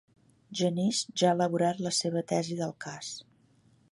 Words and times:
Genís 0.59 1.01
ja 1.21 1.27
ha 1.31 1.35
elaborat 1.37 1.85
la 1.87 1.93
seva 1.99 2.25
tesi 2.33 2.59
del 2.63 2.75
cas. 2.87 3.13